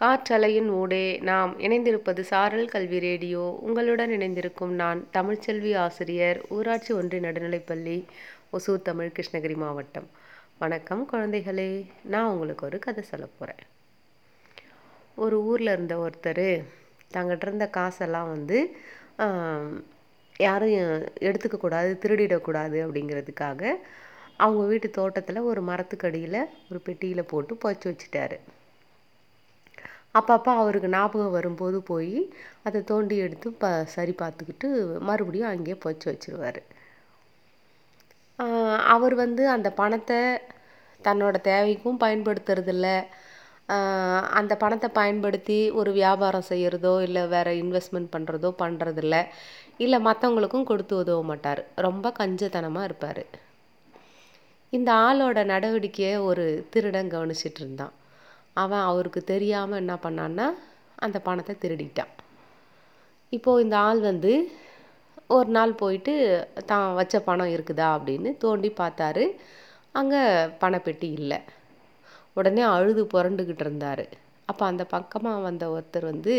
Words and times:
காற்றலையின் 0.00 0.68
ஊடே 0.80 1.04
நாம் 1.28 1.52
இணைந்திருப்பது 1.58 2.22
சாரல் 2.30 2.68
கல்வி 2.72 2.98
ரேடியோ. 3.04 3.44
உங்களுடன் 3.60 4.10
இணைந்திருக்கும் 4.16 4.74
நான் 4.80 4.98
தமிழ்ச்செல்வி 5.16 5.72
ஆசிரியர் 5.84 6.38
ஊராட்சி 6.56 6.92
ஒன்றிய 6.94 7.20
நடுநிலைப்பள்ளி 7.24 7.96
ஒசூர் 8.56 8.84
தமிழ் 8.88 9.10
கிருஷ்ணகிரி 9.16 9.56
மாவட்டம். 9.62 10.06
வணக்கம் 10.58 11.02
குழந்தைகளே 11.12 11.70
நான் 12.12 12.30
உங்களுக்கு 12.32 12.66
ஒரு 12.66 12.78
கதை 12.84 13.02
சொல்ல 13.04 13.26
போகிறேன் 13.38 13.64
ஒரு 15.24 15.38
ஊரில் 15.44 15.72
இருந்த 15.72 15.96
ஒருத்தர் 16.04 16.46
தங்கிட்ட 17.14 17.48
இருந்த 17.48 17.68
காசெல்லாம் 17.78 18.30
வந்து 18.34 18.60
யாரும் 20.46 20.74
எடுத்துக்கக்கூடாது 21.28 21.90
திருடிடக்கூடாது 22.04 22.78
அப்படிங்கிறதுக்காக 22.86 23.74
அவங்க 24.36 24.64
வீட்டு 24.72 24.90
தோட்டத்தில் 24.90 25.48
ஒரு 25.50 25.62
மரத்துக்கடியில் 25.72 26.40
ஒரு 26.70 26.80
பெட்டியில் 26.86 27.30
போட்டு 27.32 27.58
புதைச்சி 27.64 27.88
வச்சுட்டாரு. 27.90 28.38
அப்பப்போ 30.18 30.50
அவருக்கு 30.62 30.88
ஞாபகம் 30.96 31.36
வரும்போது 31.36 31.78
போய் 31.90 32.14
அதை 32.66 32.80
தோண்டி 32.90 33.16
எடுத்து 33.26 33.48
ப 33.62 33.70
சரி 33.94 34.14
பார்த்துக்கிட்டு 34.22 34.68
மறுபடியும் 35.08 35.50
அங்கேயே 35.52 35.76
புதைச்சி 35.84 36.06
வச்சிருவார். 36.10 36.60
அவர் 38.94 39.14
வந்து 39.24 39.42
அந்த 39.56 39.68
பணத்தை 39.80 40.20
தன்னோட 41.00 41.36
தேவைக்கும் 41.50 42.02
பயன்படுத்துறதில்ல. 42.04 42.86
அந்த 44.38 44.52
பணத்தை 44.62 44.88
பயன்படுத்தி 44.98 45.58
ஒரு 45.80 45.90
வியாபாரம் 45.98 46.46
செய்கிறதோ 46.50 46.92
இல்லை 47.06 47.22
வேறு 47.34 47.52
இன்வெஸ்ட்மெண்ட் 47.62 48.12
பண்ணுறதோ 48.14 48.50
பண்ணுறதில்ல 48.62 49.16
இல்லை 49.84 49.98
மற்றவங்களுக்கும் 50.06 50.68
கொடுத்து 50.70 50.94
உதவ 51.02 51.22
மாட்டார். 51.30 51.60
ரொம்ப 51.86 52.12
கஞ்சத்தனமாக 52.20 52.88
இருப்பார். 52.88 53.22
இந்த 54.72 54.90
ஆளோட 55.06 55.38
நடவடிக்கையை 55.52 56.16
ஒரு 56.30 56.46
திருடன் 56.72 57.12
கவனிச்சிட்டு 57.14 57.60
இருந்தான். 57.64 57.94
அவன் 58.62 58.84
அவருக்கு 58.90 59.20
தெரியாமல் 59.32 59.80
என்ன 59.82 59.94
பண்ணான்னா 60.04 60.46
அந்த 61.04 61.18
பணத்தை 61.26 61.54
திருடிட்டான். 61.64 62.12
இப்போது 63.32 63.62
இந்த 63.64 63.76
ஆள் 63.88 64.00
வந்து 64.10 64.32
ஒரு 65.36 65.50
நாள் 65.56 65.72
போயிட்டு 65.80 66.14
தான் 66.70 66.86
வச்ச 66.98 67.16
பணம் 67.20 67.54
இருக்குதா? 67.54 67.88
அப்படின்னு 67.96 68.30
தோண்டி 68.44 68.70
பார்த்தாரு. 68.80 69.24
அங்கே 70.00 70.22
பணப்பெட்டி 70.62 71.08
இல்லை. 71.20 71.38
உடனே 72.38 72.62
அழுது 72.74 73.02
புரண்டுக்கிட்டு 73.14 73.64
இருந்தார். 73.66 74.04
அப்போ 74.50 74.64
அந்த 74.66 74.84
பக்கமாக 74.94 75.44
வந்த 75.46 75.64
ஒருத்தர் 75.74 76.10
வந்து 76.12 76.34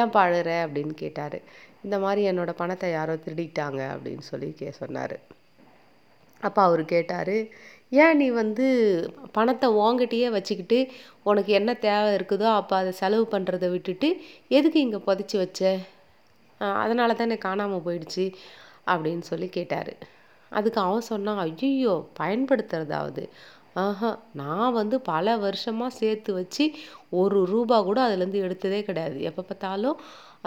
ஏன் 0.00 0.14
பாழுற? 0.16 0.50
அப்படின்னு 0.66 0.94
கேட்டார். 1.02 1.38
இந்த 1.86 1.96
மாதிரி 2.04 2.22
என்னோட 2.30 2.50
பணத்தை 2.60 2.88
யாரோ 2.98 3.14
திருடிட்டாங்க 3.24 3.80
அப்படின்னு 3.94 4.24
சொல்லி 4.30 4.48
கே 4.58 4.68
சொன்னார். 4.82 5.16
அப்போ 6.46 6.60
அவர் 6.68 6.82
கேட்டார் 6.94 7.36
ஏன் 8.02 8.18
நீ 8.20 8.26
வந்து 8.40 8.66
பணத்தை 9.36 9.68
உன்கிட்டயே 9.82 10.28
வச்சுக்கிட்டு 10.36 10.78
உனக்கு 11.30 11.50
என்ன 11.58 11.70
தேவை 11.86 12.08
இருக்குதோ 12.16 12.46
அப்போ 12.60 12.74
அதை 12.80 12.92
செலவு 13.00 13.26
பண்ணுறதை 13.34 13.68
விட்டுட்டு 13.74 14.08
எதுக்கு 14.58 14.78
இங்கே 14.86 15.00
புதைச்சி 15.08 15.36
வச்ச? 15.42 15.60
அதனால 16.82 17.14
தானே 17.20 17.36
காணாமல் 17.46 17.84
போயிடுச்சு 17.86 18.24
அப்படின்னு 18.92 19.24
சொல்லி 19.30 19.48
கேட்டார். 19.58 19.92
அதுக்கு 20.52 20.80
அவன் 20.86 21.08
சொன்னான் 21.12 21.42
ஐயோ 21.44 21.94
பயன்படுத்துறதாவது? 22.20 23.24
ஆஹா 23.84 24.10
நான் 24.40 24.76
வந்து 24.80 24.96
பல 25.12 25.36
வருஷமாக 25.44 25.96
சேர்த்து 26.00 26.30
வச்சு 26.40 26.64
ஒரு 27.20 27.38
ரூபா 27.52 27.76
கூட 27.88 27.98
அதுலேருந்து 28.06 28.44
எடுத்ததே 28.46 28.80
கிடையாது. 28.88 29.16
எப்போ 29.30 29.42
பார்த்தாலும் 29.48 29.98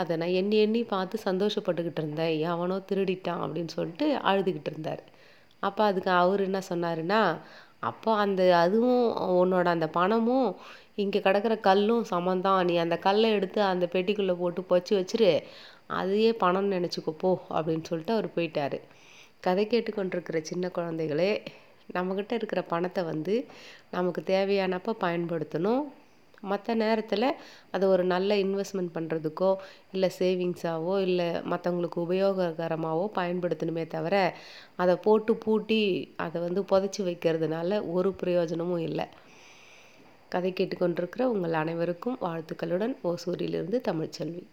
அதை 0.02 0.14
நான் 0.22 0.38
எண்ணி 0.42 0.58
எண்ணி 0.66 0.81
பார்த்து 0.94 1.18
சந்தோஷப்பட்டுக்கிட்டு 1.30 2.02
இருந்தேன். 2.03 2.34
எவனோ 2.52 2.78
திருடிட்டான் 2.92 3.44
அப்படின்னு 3.45 3.73
சொல்லிட்டு 3.78 4.08
அழுதுகிட்டு 4.30 4.72
இருந்தார். 4.73 5.03
அப்போ 5.59 5.83
அதுக்கு 5.83 6.11
அவர் 6.11 6.41
என்ன 6.41 6.59
சொன்னாருன்னா 6.69 7.22
அப்போ 7.80 8.11
அந்த 8.16 8.41
அதுவும் 8.58 9.02
உன்னோட 9.41 9.66
அந்த 9.66 9.88
பணமும் 9.89 10.47
இங்கே 10.95 11.19
கிடக்கிற 11.19 11.55
கல்லும் 11.58 12.05
சமந்தான். 12.09 12.66
நீ 12.66 12.77
அந்த 12.77 12.97
கல்லை 12.97 13.30
எடுத்து 13.31 13.61
அந்த 13.61 13.85
பெட்டிக்குள்ளே 13.91 14.35
போட்டு 14.35 14.61
பொச்சு 14.69 14.94
வச்சிரு. 15.00 15.31
அதையே 15.88 16.31
பணம்னு 16.39 16.78
நினச்சிக்கோ 16.78 17.13
போ 17.17 17.31
அப்படின்னு 17.50 17.83
சொல்லிட்டு 17.83 18.13
அவர் 18.13 18.35
போயிட்டார். 18.35 18.78
கதை 19.39 19.67
கேட்டுக்கொண்டிருக்கிற 19.67 20.41
சின்ன 20.41 20.72
குழந்தைகளே 20.75 21.31
நம்மக்கிட்ட 21.94 22.34
இருக்கிற 22.34 22.62
பணத்தை 22.62 23.03
வந்து 23.03 23.35
நமக்கு 23.91 24.22
தேவையானப்போ 24.25 24.94
பயன்படுத்தணும். 25.06 25.84
மற்ற 26.42 26.74
நேரத்தில் 26.74 27.36
அதை 27.72 27.90
ஒரு 27.90 28.03
நல்ல 28.03 28.36
இன்வெஸ்ட்மெண்ட் 28.36 28.92
பண்ணுறதுக்கோ 28.94 29.56
இல்லை 29.92 30.12
சேவிங்ஸாவோ 30.20 31.00
இல்லை 31.00 31.25
மற்றவங்களுக்கு 31.25 32.00
உபயோககரமாகவோ 32.08 33.06
பயன்படுத்தணுமே 33.16 33.88
தவிர 33.88 34.36
அதை 34.76 34.96
போட்டு 34.96 35.36
பூட்டி 35.36 36.14
அதை 36.16 36.42
வந்து 36.42 36.62
புதைச்சி 36.62 37.02
வைக்கிறதுனால 37.03 37.92
ஒரு 37.92 38.14
பிரயோஜனமும் 38.14 38.80
இல்லை. 38.80 39.08
கதை 40.30 40.53
கேட்டுக்கொண்டிருக்கிற 40.53 41.24
உங்கள் 41.24 41.53
அனைவருக்கும் 41.53 42.18
வாழ்த்துக்களுடன் 42.22 42.96
ஓசூரிலிருந்து 43.03 43.81
தமிழ்ச்செல்வி. 43.90 44.44